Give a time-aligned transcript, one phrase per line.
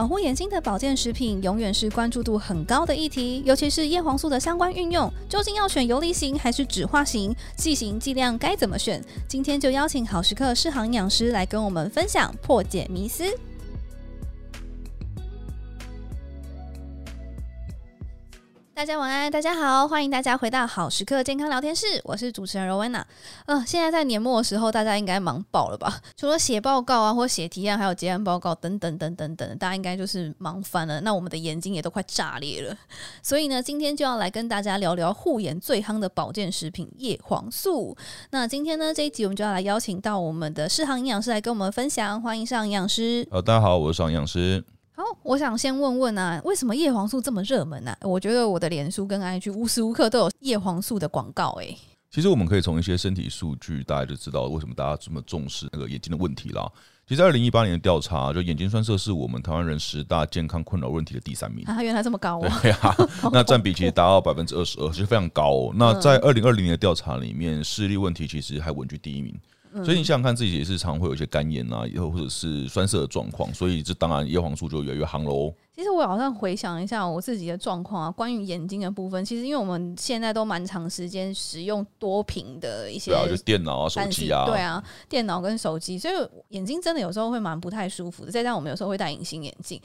[0.00, 7.36] 保护眼睛的保健食品永远是关注度很高的议题，尤其是叶黄素的相关运用，究竟要选游离型还是酯化型？
[7.54, 9.04] 剂型剂量该怎么选？
[9.28, 13.24] 今天就邀请好时刻适航营养师来跟我们分享破解迷思。
[18.80, 23.04] 大家晚安，大家好，欢迎大家回到好时刻健康聊天室，我是主持人 Rowena。
[23.44, 26.00] 呃，现在在年末的时候，大家应该忙爆了吧？
[26.16, 30.98] 除了写报告啊，或写提案，还有结案报告等等等等等，大家应该就是忙翻了。
[31.02, 32.74] 那我们的眼睛也都快炸裂了。
[33.22, 37.94] 所以呢，今天就要来跟大家聊聊护眼最夯的保健食品叶黄素。
[38.30, 43.28] 那今天呢，这一集我们就要来邀请到我们的适航营养师来跟我们分享，欢迎上营养师。
[43.30, 44.64] 呃，大家好，我是上营养师。
[45.00, 48.06] 好，我想先问问啊，为什么叶黄素这么热门呢、啊？
[48.06, 51.64] 我觉得我的脸书跟 IG 无时无刻都有叶黄素的广告、欸。
[51.64, 51.76] 哎，
[52.10, 56.70] 其实我们可以从一些身体数据，大家就知道为什么大家这么重视那个眼睛的问题啦。
[57.08, 61.64] 其实，二零一八年的调查，就眼睛酸涩是我们台湾人十大健康困扰问题的第三名。
[61.64, 62.58] 啊，原来这么高啊！
[62.60, 62.94] 对呀、啊，
[63.32, 65.72] 那占比其实达到百分之二十二，其实非常高、哦。
[65.74, 69.34] 那在二零二零年的调查里面，视力问题其实还稳居第一名。
[69.84, 75.54] 所以你想想看，自己也是常会有一些干眼啊，以后或者是酸涩的状况，所以这当然叶黄素就越来越夯喽。
[75.72, 86.14] 其实我好像回想一下我自己的状况啊，关于眼睛的部分，其实因为我们现在都蛮长时间使用多屏的一些，对啊，就电脑啊、手机啊，对啊，电脑跟手机，所以
[86.48, 88.30] 眼睛真的有时候会蛮不太舒服的。
[88.30, 89.80] 再加上我们有时候会戴隐形眼镜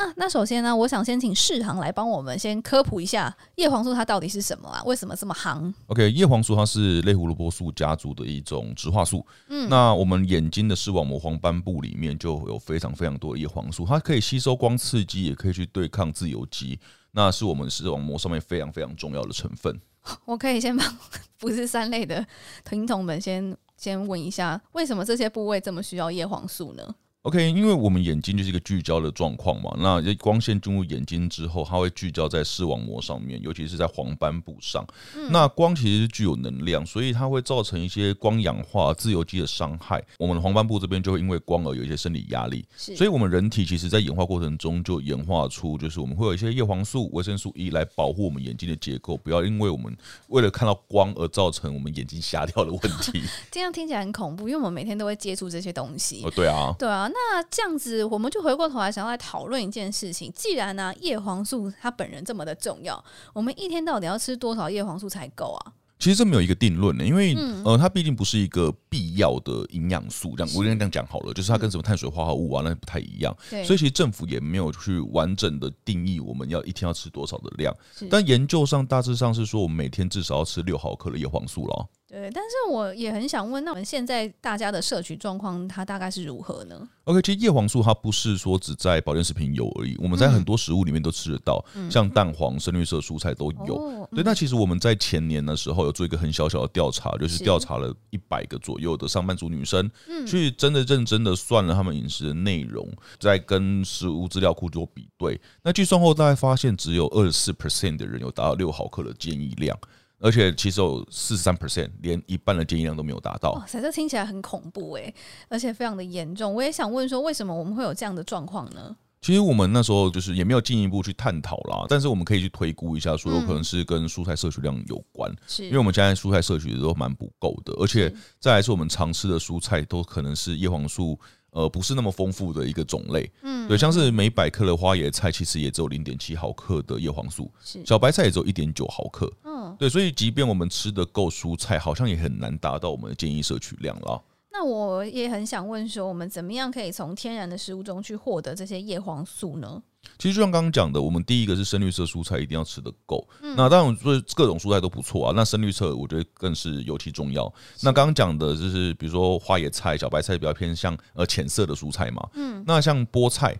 [0.00, 0.12] 啊。
[0.16, 4.82] 那首先呢，我想先请世行来帮我们先科普一下叶黄素它到底是什么啊？
[4.84, 9.24] 为什么这么行？OK，叶黄素它是类胡萝卜素家族的一种植化素。
[9.48, 16.78] 嗯，那我们眼睛的视网膜黄斑部里面就有非常非常多的叶黄素，它可以吸收光刺激，也可以去对抗自由基，
[17.12, 19.80] 那是我们视网膜上面非常非常重要的成分。
[20.24, 20.98] 我可以先帮
[21.38, 22.26] 不是三类的
[22.64, 34.82] 听众们先先问一下，为什么这些部位这么需要叶黄素呢？OK，因为我们眼睛就是一个聚焦的状况嘛，那光线进入眼睛之后，它会聚焦在视网膜上面，尤其是在黄斑部上。
[35.14, 40.02] 嗯、那光其实是具有能量，所以它会造成一些光氧化、自由基的伤害。
[40.18, 42.64] 我们的黄斑部这边就会因为光而有一些生理压力。
[42.74, 49.94] 所以我们人体其实在演化过程中就演化出，就是我们会有一些叶黄素、维生素 E 来保护我们眼睛的结构，不要因为我们
[50.28, 53.22] 为了看到光而造成我们眼睛瞎掉的问题。
[53.52, 56.22] 这样听起来很恐怖，因为我们每天都会接触这些东西。
[56.24, 57.09] 哦，对啊，对啊。
[57.12, 60.32] 那这样子，我们就回过头来想要来讨论一件事情。
[60.34, 65.72] 既然呢、啊，叶黄素它本人这么的重要，我们一天到底要吃多少叶黄素才够啊？
[65.98, 70.34] 其实这没有一个定论的，因为、嗯、呃，它毕竟不是一个必要的营养素。
[70.34, 73.36] 这样，我跟你这样讲好了，就是它跟什么碳水化合物啊，那不太一样。
[73.50, 77.76] 所以其实政府也没有去完整的定义我们要一天要吃多少的量。
[78.10, 81.86] 但研究上大致上是说，我们每天至少要吃六毫克的叶黄素了。
[82.10, 93.76] 对，但是我也很想问，那我们现在大家的摄取状况，它大概是如何呢？OK，其实叶黄素它不是说只在保健食品有而已，我们在很多食物里面都吃得到，嗯、像蛋黄、深绿色蔬菜都有。
[93.76, 102.88] 哦、对，那其实我们在前年的时候有做一个很小小的调查，就是调查了一百个左右的上班族女生，是去真的认真的算了他们饮食的内容，
[103.20, 105.40] 在跟食物资料库做比对。
[105.62, 109.78] 那计算后，大概发现只有二十四 percent 的人有达到六毫克的建议量。
[110.20, 113.52] 而且其实有四十三 percent，连一半的建议量都没有达到。
[113.52, 115.12] 哇塞，这听起来很恐怖诶，
[115.48, 116.54] 而且非常的严重。
[116.54, 118.94] 我也想问说，为什么我们会有这样的状况呢？
[119.22, 125.30] 其实我们那时候就是也没有进一步去探讨啦，但是我们可以去推估一下，说有可能是跟蔬菜摄取量有关。
[125.46, 131.18] 是，因为我们现在蔬菜摄取的都蛮不够的，而且再来是我们常吃的蔬菜都可能是叶黄素。
[131.52, 137.50] 呃，不是那么丰富的一个种类，嗯，对，像是每百克的花椰菜，其实也只有零点七毫克的叶黄素，
[137.84, 144.22] 小白菜也只有一点九毫克，嗯，对，所以即便我们吃的够蔬菜，好像也很难达到我们的建议摄取量了。
[144.52, 149.82] 那我也很想问说，我们怎么样可以从天然的食物中去获得这些叶黄素呢？
[150.18, 153.26] 其实就像刚刚讲的，我们第一个是深绿色蔬菜一定要吃得够。
[153.42, 157.52] 嗯、那当然说各种蔬菜都不错啊，那深绿色我觉得更是尤其重要。
[157.82, 162.28] 那刚刚讲的就是比如说花椰菜、小白菜比较偏向呃浅色的蔬菜嘛。
[162.34, 162.64] 嗯。
[162.66, 163.54] 那像菠菜，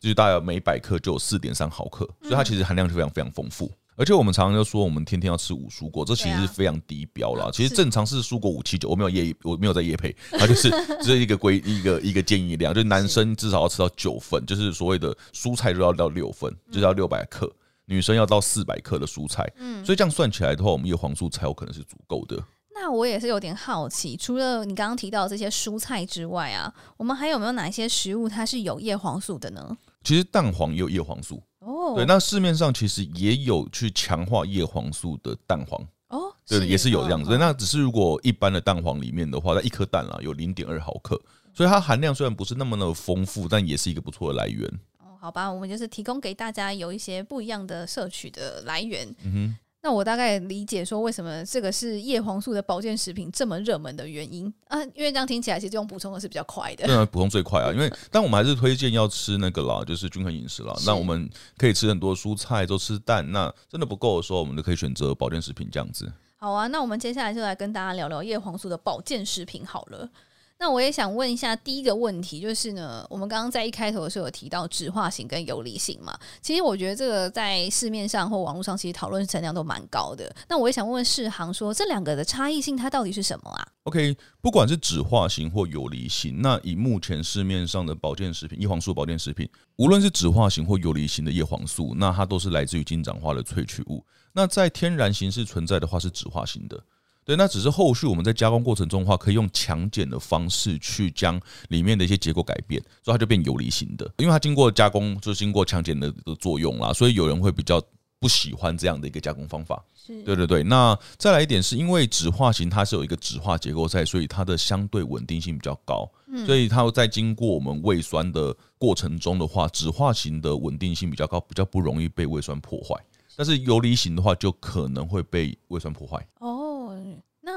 [0.00, 3.70] 就是大概每百克就有四点三毫克，所以它其实含量是非常非常丰富。
[3.96, 7.48] 而且我们常常就说，我们天天要吃五蔬果，这其实是非常低标啦。
[7.52, 10.68] 其实正常是蔬果五七九，我没有夜，我没有在夜配， 它就是
[11.00, 17.46] 只是一个规一个一个建议量，就是男生至少要吃到九份，就是所谓的蔬菜就要到六份，就是要六百克；
[17.84, 19.48] 女生要到四百克的蔬菜。
[19.58, 22.42] 嗯，所以这样算起来的话，我们叶黄素才有可能是足够的。
[22.74, 29.76] 那我也是有点好奇，除了你刚刚提到的这些蔬菜之外啊，我们还有没有哪些食物它是有叶黄素的呢？
[30.02, 31.40] 其实蛋黄也有叶黄素。
[31.84, 37.32] 哦，对，那市面上其实也有去强化叶黄素的蛋黄哦，对，也是有这样子。
[37.34, 41.20] 哦、那只是如果一般的蛋黄里面的话，那一颗蛋啊有零点二毫克，
[41.52, 44.66] 所以它含量虽然不是那么的丰富，但也是一个不错的来源。
[44.98, 49.08] 哦好吧，我们就是提供给大家有一些不一样的摄取的来源。
[49.22, 49.56] 嗯哼。
[49.84, 54.82] 那我大概理解说，为什么这个是叶黄素的保健食品这么热门的原因啊？
[54.94, 56.86] 因为这样听起来，其实这种补充的是比较快的。
[56.86, 57.70] 对啊，补充最快啊！
[57.70, 60.74] 因为 但我们还是推荐要吃那个啦，就是均衡饮食啦。
[60.86, 61.28] 那我们
[61.58, 63.30] 可以吃很多蔬菜，都吃蛋。
[63.30, 66.10] 那真的不够的时候，我们就可以选择保健食品这样子。
[66.36, 70.08] 好啊，那我们接下来就来跟大家聊聊叶黄素的保健食品好了。
[70.56, 76.16] 那我也想问一下，第一个问题就是呢，我们刚刚在一开头的时候有提到酯化型跟游离型嘛？
[76.40, 80.34] 其实我觉得这个在市面上或网络上其实讨论声量都蛮高的。
[80.48, 89.46] 那我也想问问世航说，这两个的差异性它到底是什么啊？OK，不管是酯化型或游离型，那以目前市面上的保健食品，叶黄素保健食品，
[89.76, 94.02] 无论是酯化型或游离型的叶黄素，那它都是来自于金盏花的萃取物。
[94.32, 96.80] 那在天然形式存在的话，是酯化型的。
[97.24, 104.04] 对，那只是后续我们在加工过程中的话，可以用强碱的方式去将里面的一些结构改变，所以它就变游离型的。
[104.18, 107.82] 因为它经过加工，就经过强碱的的作用啦，所以有人会比较
[108.20, 109.82] 不喜欢这样的一个加工方法。
[109.94, 110.62] 是，对对对。
[110.62, 116.06] 那再来一点，是因为酯化型它是有一个酯化结构在，所以它的相对稳定性比较高。
[116.46, 122.94] 所以它在经过我们胃酸的过程中的话，酯化型的稳定性比较高，比较不容易被胃酸破坏。
[123.36, 126.24] 但是游离型的话，就可能会被胃酸破坏。
[126.38, 126.53] 哦，那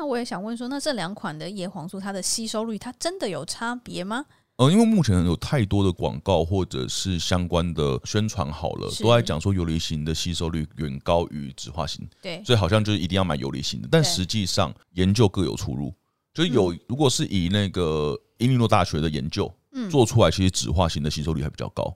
[0.07, 4.25] 我也想问说，那这两款的叶黄素，它的吸收率，它真的有差别吗？
[4.55, 12.07] 呃，因为目前有太多的广告或者是相关的宣传，好了，都在讲说游离型的吸收率远高于酯化型。
[12.23, 13.87] 对，所以好像就是一定要买游离型的。
[13.91, 15.93] 但实际上研究各有出入，
[16.33, 19.53] 就是有如果是以那个伊利诺大学的研究
[19.91, 21.95] 做出来，其实酯化型的吸收率还比较高。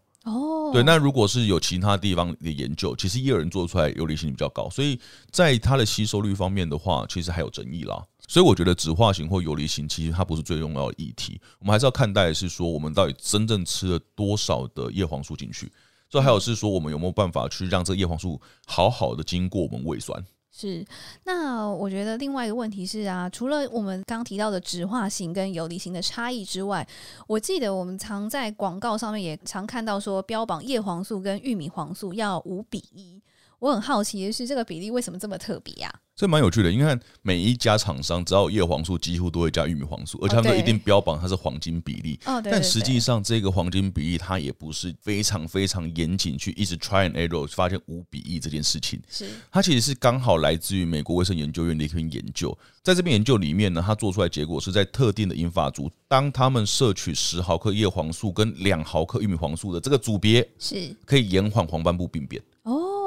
[0.72, 8.02] 哦，对，那如果是有其他地方的研究，其实也有人做出来游离性比较高，所以在它的吸收率方面的话，其实还有争议啦。
[8.28, 15.70] 所以我觉得酯化型或游离型，其实它不是最重要的议题，我们还是要看待的是说，我们到底真正吃了多少的叶黄素进去，
[16.10, 20.24] 所以还有是说，我们有没有办法去让这个叶黄素好好的经过我们胃酸。
[20.54, 20.86] 是，
[21.24, 26.86] 那我觉得另外一个问题是啊，除了我们刚提到的酯化型跟游离型的差异之外，
[27.26, 33.22] 我记得我们常在广告上面也常看到说，标榜叶黄素跟玉米黄素要五比一。
[33.62, 35.94] 我很好奇的是，这个比例为什么这么特别呀？
[36.16, 42.20] 这蛮有趣的，因为每一家厂商只要有叶黄素，几乎都会加玉米黄素，而且他们都一定标榜它是黄金比例。
[42.26, 42.52] 哦，对。
[42.52, 49.00] 但实际上，这个黄金比例它也不是非常非常严谨，去一直 try and error 发现五比一这件事情。
[49.08, 49.30] 是。
[49.52, 62.42] 它其实是刚好来自于美国卫生研究院的一篇研究，在这篇研究里面呢，它做出来结果是在特定的银发族，当他们摄取十毫克叶黄素跟两毫克玉米黄素的这个组别，是可以延缓黄斑部病变。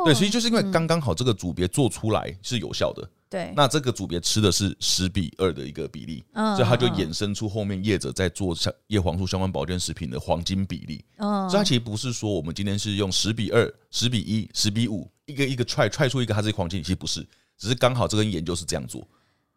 [0.05, 0.07] 哦。
[0.07, 3.09] 对，所以就是因为刚刚好这个组别做出来是有效的。
[3.31, 11.05] 对，那这个组别吃的是十比二的一个比例，所以它就衍生出后面业者在做像叶黄素相关保健食品的黄金比例。
[11.19, 17.27] 所以它其实不是说我们今天是用十比二、十比一、十比五一个一个踹踹出一个它是黄金，其实不是，
[17.59, 19.05] 只是刚好这个研究是这样做，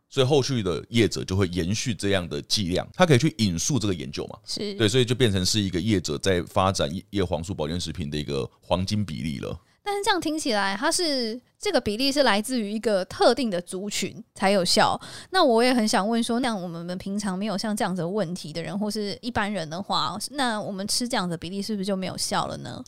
[0.09, 4.39] 所以后续的业者就会延续这样的剂量，它可以去引述这个研究嘛？
[4.43, 9.55] 是对，所以就变成是一个业者在发展叶黄素保健食品的一个黄金比例了。
[9.87, 14.99] 但是这样听起来，它是这个比例是来自于一个特定的族群才有效。
[15.29, 22.83] 那我也很想问说，那我们平常没有像这样子的问题的人，或是一般人的话，那我们吃这样的比例是不是就没有效了呢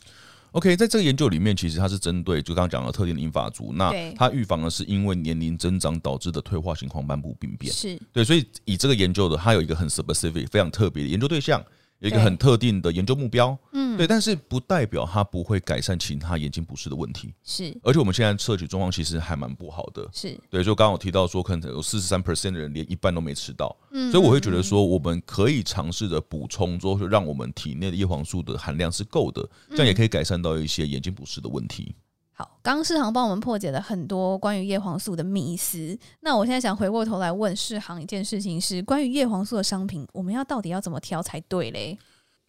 [0.52, 7.72] ？OK，在这个研究里面，其实它是针对就刚刚讲的特定的英法族，那它预防的是因为年龄增长导致的退化性黄斑部病变。
[7.74, 11.64] 是对，所以以这个研究的，它有一个很 specific、非常特别的研究对象。
[12.00, 17.78] 有一个很特定的研究目标，嗯，对，但是不代表它不会改善其他眼睛不适的问题，是。
[17.84, 20.40] 而且我们现在摄取状况其实还蛮不好的，是。
[20.50, 20.64] 对。
[20.64, 31.94] 就刚刚我提到说，可能有四十三 percent 的人连一半都没吃到，嗯，所以我会觉得说，我们可以尝试着补充，说让我们体内的叶黄素的含量是够的，这样也可以改善到一些眼睛不适的问题。
[32.40, 36.00] 好，刚刚世航帮我们破解了很多关于叶黄素的迷思。
[36.22, 41.98] 那我现在想回过头来问世航一件事情是：关于叶黄素的商品，我们要到底要怎么挑才对嘞？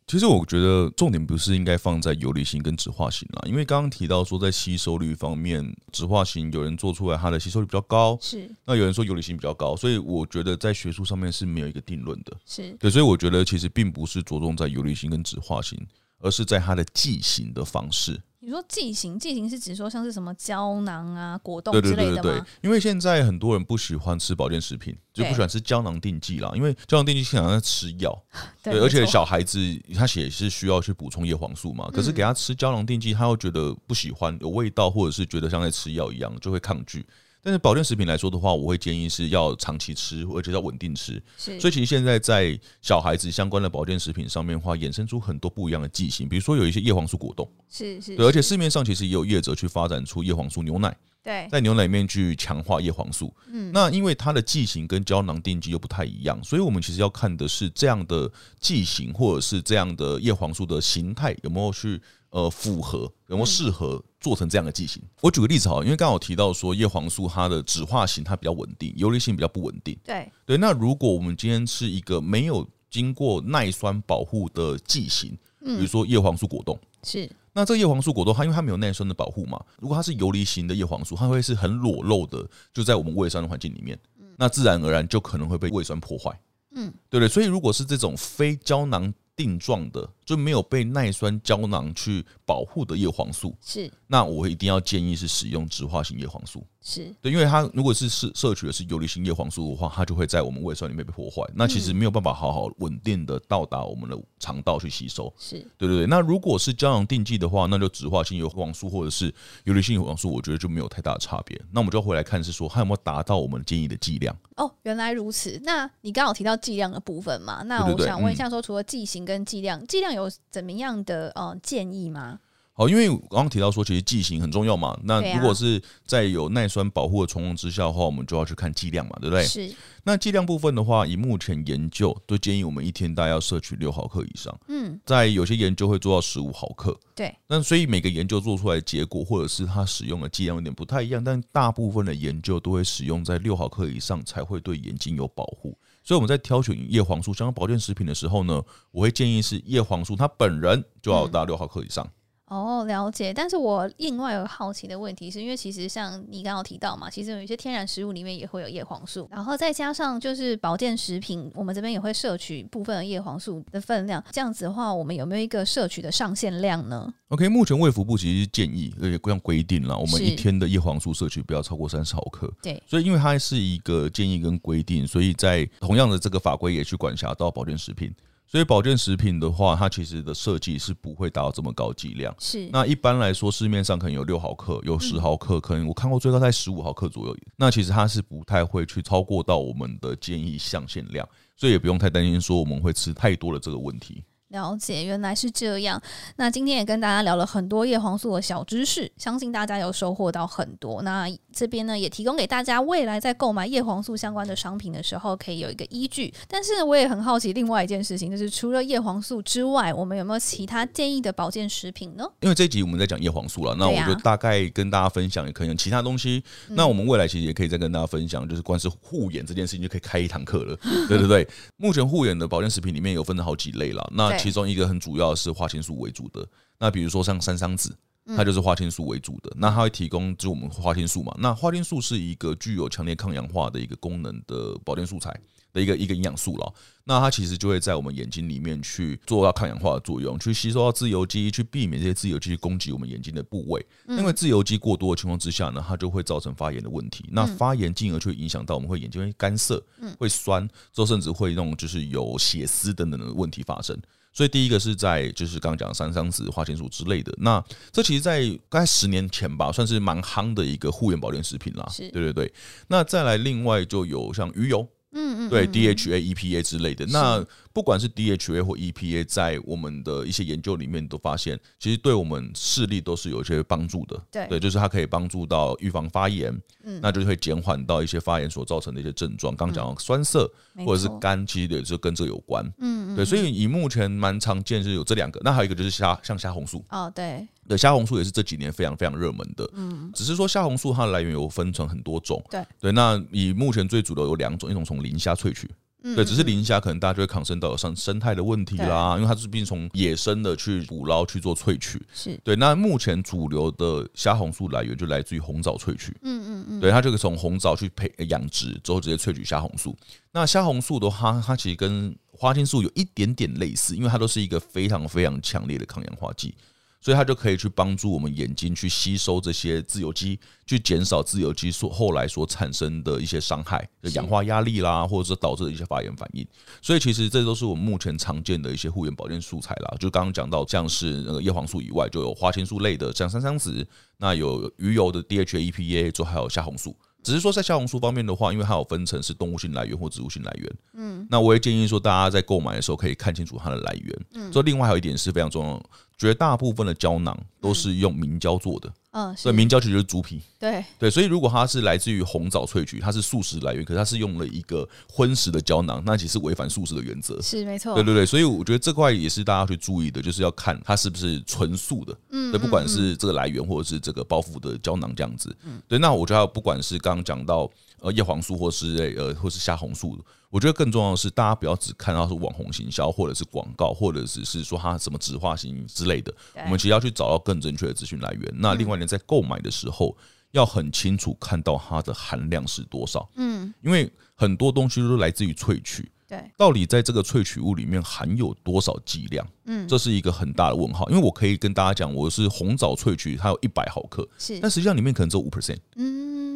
[0.06, 8.48] 其实我觉得重点不是应该放在游离型跟酯化型啦，因为刚刚提到说在吸收率方面，酯化型有人做出来它的吸收率比较高，是。
[8.64, 12.88] 那有人说游离型比较高，所以我觉得在学术上面是没有一个定论的，是对。
[12.88, 15.76] 所以我觉得其实并不是着重在游离型跟酯化型，
[16.20, 18.20] 而是在它的剂型的方式。
[18.42, 22.22] 你说剂型，剂型是指说像是什么胶囊啊、果冻之类的吗？
[22.22, 26.50] 对对对对对，因为现在很多人不喜欢吃保健食品，就不喜欢吃胶囊定剂啦。
[26.54, 28.18] 因为胶囊定剂经常在吃药，
[28.64, 29.58] 对，而且小孩子
[29.94, 31.90] 他也是需要去补充叶黄素嘛。
[31.92, 37.04] 可是给他吃胶囊定剂，他又觉得不喜欢，有味道，或者是觉得像在吃药一样，就会抗拒。
[37.42, 41.22] 但是保健食品来说的话，我会建议是要长期吃，而且要稳定吃。
[41.38, 53.34] 是，所以其实现在在小孩子相关的保健食品上面的话，衍生出很多不一样的剂型，比如说有一些叶黄素果冻，是是，对，而且市面上其实也有业者去发展出叶黄素牛奶，对，在牛奶里面去强化叶黄素。
[53.46, 62.00] 嗯，那因为它的剂型跟胶囊定剂又不太一样，所以我们其实要看的是这样的剂型或者是这样的叶黄素的形态有没有去。
[62.32, 65.02] 呃，符合有没有适合做成这样的剂型？
[65.20, 69.98] 我举个例子哈，因为刚好提到说叶黄素它的酯化型它比较稳定，游离性比较不稳定。
[70.04, 83.98] 对对，那如果我们今天是一个没有经过耐酸保护的剂型，比如说叶黄素果冻，是那这个叶黄素果冻它因为它没有耐酸的保护嘛，如果它是游离型的叶黄素，它会是很裸露的，就在我们胃酸的环境里面，
[84.36, 86.38] 那自然而然就可能会被胃酸破坏。
[86.72, 90.08] 嗯，对对，所以如果是这种非胶囊定状的。
[90.30, 106.06] 就没有被耐酸胶囊去保护的叶黄素是，那我一定要建议是使用酯化型叶黄素是对，因为它如果是摄摄取的是游离型叶黄素的话，它就会在我们胃酸里面被破坏，那其实没有办法好好稳定的到达我们的肠道去吸收，是对对对。
[106.06, 109.34] 那如果是胶囊定剂的话，那就酯化性叶黄素或者是
[109.64, 111.60] 游离性叶黄素，我觉得就没有太大的差别。
[111.72, 114.34] 那我们就要回来看是说，它有没有达到我们建议的剂量？
[114.56, 115.60] 哦，原来如此。
[115.64, 122.38] 那你刚好提到剂量的部分嘛，那我想问一下，说除了剂型跟剂量，剂量有有怎么样的呃建议吗？
[122.72, 124.98] 好，因为刚刚提到说，其实剂型很重要嘛。
[125.04, 129.44] 那如果是在有耐酸保护的情况之下的话，我们就要去看剂量嘛，对不对？
[129.44, 129.74] 是。
[130.04, 134.58] 那剂量部分的话，以目前研究都建议我们一天大概要摄取六毫克以上。
[134.68, 136.98] 嗯，在有些研究会做到十五毫克。
[137.14, 137.36] 对。
[137.46, 145.76] 那所以每个研究做出来的结果，或者是它使用的剂量有点不太一样，但大部分的研究都会使用在六毫克以上才会对眼睛有保护。
[146.02, 152.10] 所以我们在挑选叶黄素相关保健食品的时候呢，我会建议是叶黄素它本人就要达六毫克以上。
[152.50, 153.32] 哦，了解。
[153.32, 164.22] 但是我另外有好奇的问题是，因为其实像你刚刚提到嘛，其实有一些天然食物里面也会有叶黄素，然后再加上就是保健食品，我们这边也会摄取部分的叶黄素的分量。
[164.32, 172.52] 这样子的话，我们有没有一个摄取的上限量呢？OK，目前卫福部其实建议，而且这样规定了，我们一天的叶黄素摄取不要超过三十毫克。
[172.60, 178.12] 对，所以因为它是一个建议跟规定，所以在同样的这个法规也去管辖到保健食品。
[178.50, 182.34] 所以保健食品的话，它其实的设计是不会达到这么高剂量。
[182.40, 182.68] 是。
[182.72, 187.36] 那一般来说，市面上可能有六毫克，有十毫克，可能我看过最高在十五毫克左右。
[187.56, 191.24] 那其实它是不太会去超过到我们的建议上限量，
[191.56, 194.24] 所以也不用太担心说我们会吃太多的这个问题。
[194.50, 196.00] 了解，原来是这样。
[196.36, 201.02] 那今天也跟大家聊了很多叶黄素的小知识，相信大家有收获到很多。
[201.02, 206.32] 那这边呢，也提供给大家未来在购买叶黄素相关的商品的时候，可以有一个依据。
[206.48, 212.24] 但是我也很好奇，另外一件事情就是，除了叶黄素之外，我们有没有其他建议的保健食品呢？
[212.40, 216.42] 因为这一集我们在讲叶黄素了，那我就大概跟大家分享，也可以有其他东西。
[216.70, 220.76] 那我们未来其实也可以再跟大家分享，就是关于护眼这件事情，就可以开一堂课了。
[221.08, 224.10] 对对对，目前护眼的保健食品里面有分成好几类了。
[224.12, 226.46] 那其中一个很主要是花青素为主的，
[226.78, 227.96] 那比如说像三桑子，
[228.36, 235.34] 它就是花青素为主的，那它会提供就我们花青素嘛，那花青素是一个具有强烈抗氧化的一个功能的保健素材
[235.72, 236.72] 的一个一个营养素了，
[237.04, 249.82] 那它其实就会在我们眼睛里面去做到抗氧化的作用，去吸收到自由基，去避免这些自由基攻击我们眼睛的部位，因为自由基过多的情况之下呢，它就会造成发炎的问题，那发炎进而就会影响到我们会眼睛会干涩，
[250.18, 253.98] 会酸，之后甚至会那种就是有血丝等等的问题发生。
[254.32, 261.84] 所以第一个是在就是刚刚讲的山桑子、花青素之类的，那这其实，在大概十年前吧，算是蛮夯的一个护眼保健食品啦。
[262.10, 262.52] 对对对。
[262.88, 267.04] 那再来另外就有像鱼油，嗯嗯，对，DHA、EPA 之类的。
[267.06, 274.20] 那不管是 DHA 或 EPA，在我们的一些研究里面都发现，其实对我们视力都是有一些帮助的。
[274.30, 279.54] 对，对，就是它可以帮助到预防发炎，嗯，那就会减缓到一些发炎所造成的一些症状。
[279.54, 280.50] 刚讲到酸涩
[280.84, 282.68] 或者是干，其实也是跟这有关。
[282.78, 286.84] 嗯，对，所以以目前蛮常见是有这两个，那还有一个就是虾，像虾红素。
[286.90, 289.70] 哦，对，对，虾红素也是这几年非常非常热门的。
[289.74, 292.42] 嗯，只是说虾红素它的来源有分成很多种。
[292.50, 295.70] 对，对，那以目前最主流有两种，一种从磷虾萃取。
[296.02, 302.00] 对，只是磷虾可能大家就会抗生到有生生态的问题啦，因为它是毕竟从野生的去捕捞去做萃取。
[302.14, 302.56] 是对。
[302.56, 306.16] 那目前主流的虾红素来源就来自于红枣萃取。
[306.22, 306.80] 嗯嗯嗯。
[306.80, 309.96] 对，它这个从红枣去培养殖之后直接萃取虾红素。
[310.32, 316.54] 那虾红素的话，它其实跟花青素有一点点类似，因为它都是一个非常非常强烈的抗氧化剂。
[317.00, 326.46] 所以它就可以去帮助我们眼睛去吸收这些自由基，去减少自由基所后来所产生的一些伤害，氧化压力啦，或者是导致的一些发炎反应。
[326.82, 329.96] 所以其实这都是我们目前常见的一些护眼保健素材啦。
[329.98, 333.86] 就刚刚讲到，像是那个叶黄素以外，就有花青素类的，像三桑子，
[334.18, 336.94] 那有鱼油的 DHA、EPA，就还有虾红素。
[337.22, 340.76] 只是说在虾红素方面的话，因为它有分成是动物性来源或植物性来源。
[340.94, 344.20] 嗯，那我也建议说，大家在购买的时候可以看清楚它的来源。
[344.32, 345.82] 嗯，所以另外还有一点是非常重要，
[346.20, 348.92] 绝大部分的胶囊都是用明胶做的。
[349.12, 350.38] 嗯，所以明胶其实就是猪皮。
[350.58, 357.40] 对对，所以如果它是来自于红枣萃取，它是素食来源，可是它是用了一个荤食的胶囊，那其实违反素食的原则。
[357.40, 357.94] 是没错。
[357.94, 362.14] 对对对，所以我觉得这块也是大家去注意的，就是要看它是不是纯素的。
[362.32, 365.56] 嗯，对，不管是这个来源或者是这个包覆的胶囊这样子。
[365.62, 367.70] 嗯，对，那我觉得不管是刚刚讲到。
[368.00, 376.34] 呃，叶黄素或是呃，或是虾红素，我觉得更重要的是，大家不要只看到是网红行销，或者是广告，或者只是说它什么植化型之类的。
[376.64, 378.54] 我们其实要去找到更正确的资讯来源。
[378.54, 380.16] 那另外呢，在购买的时候
[380.52, 383.28] 要很清楚看到它的含量是多少。
[383.36, 386.10] 嗯，因为很多东西都来自于萃取。
[386.26, 389.46] 对，到底在这个萃取物里面含有多少剂量？
[389.64, 391.08] 嗯，这是一个很大的问号。
[391.10, 395.78] 因为我可以跟大家讲，我是红枣萃取，它有一百毫克，是，但实际上里面可能只有五 percent。
[395.96, 396.49] 嗯。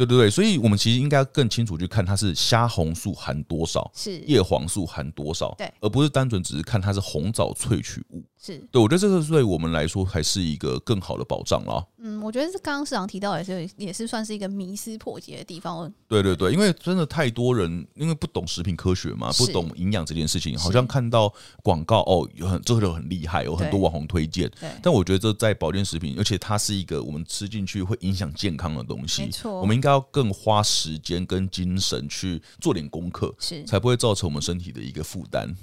[0.00, 8.24] 对对对，所以我们其实应该更清楚去看它是虾红素含多少，是叶黄素含多少，对，而不是单纯只是看它是红枣萃取物。
[8.42, 11.84] 是对，我觉得这个对我们来说还是一个更好的保障啦。
[11.98, 15.92] 嗯，我觉得是刚刚市长提到也是也是算是一个迷思破解的地方。
[16.08, 21.30] 对对对，因为真的太多人因为不懂食品科学嘛，不懂营养这件事情，好像看到
[21.62, 24.50] 广告哦，有很这个很厉害，有很多网红推荐。
[24.82, 29.24] 但我觉得这在保健食品，而且它是一个我们吃进去会影响健康的东西。
[29.24, 35.54] 没错，我们应该要更花时间跟精神去做点功课，是才不会造成我们身体的一个负担。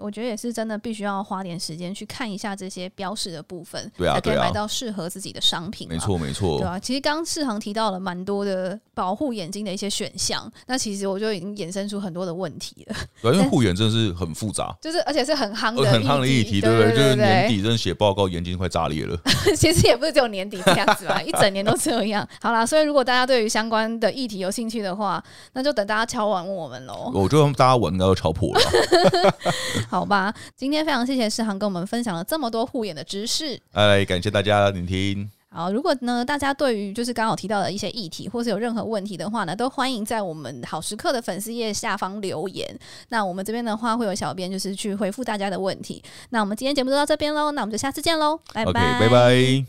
[0.00, 5.88] 我觉得也是真的，必须要花点时间去看一下这些标示的部分，对啊，才可以买到适合自己的商品。
[5.88, 6.78] 没错，没错，对啊。
[6.78, 12.96] 其实刚刚世航提到了蛮多的保护眼睛的一些选项，那其实我就已经衍生出很多的问题了。
[13.22, 16.90] 对，因为护眼真的是很复杂， 就是而且是很夯的、很夯的议题，对不对？
[16.90, 19.18] 就是年底真的写报告，眼睛快炸裂了。
[19.56, 22.26] 其实也不是只有年底这样子吧，一整年都这样。
[22.40, 27.10] 好啦，所以如果大家对于相关的议题有兴趣的话，那就等大家敲完问我们喽。
[27.14, 28.60] 我觉得大家碗应该都敲破了。
[29.90, 30.34] 好吧。
[30.56, 35.30] 今天非常谢谢世航跟我们分享了这么多护眼的知识，哎，感谢大家聆听。
[35.50, 42.78] 好，如果呢大家对于就是刚好提到的一些议题，或是有任何问题的话呢，都欢迎在我们好时刻的粉丝页下方留言。
[43.08, 46.02] 那我们这边的话会有小编就是去回复大家的问题。
[46.28, 49.68] 那我们今天节目就到这边喽，那我们就下次见喽，拜拜，拜拜。